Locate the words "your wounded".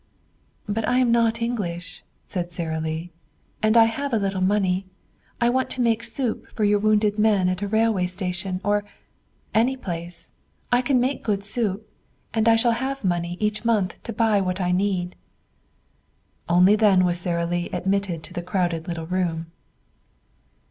6.63-7.19